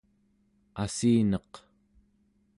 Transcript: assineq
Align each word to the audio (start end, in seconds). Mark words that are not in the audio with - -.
assineq 0.83 1.51